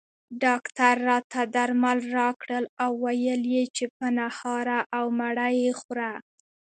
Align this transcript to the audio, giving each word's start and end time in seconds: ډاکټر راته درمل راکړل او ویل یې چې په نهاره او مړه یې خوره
ډاکټر 0.43 0.95
راته 1.09 1.39
درمل 1.55 1.99
راکړل 2.19 2.65
او 2.83 2.91
ویل 3.03 3.41
یې 3.55 3.63
چې 3.75 3.85
په 3.97 4.05
نهاره 4.19 4.79
او 4.97 5.05
مړه 5.19 5.47
یې 5.61 5.71
خوره 5.79 6.11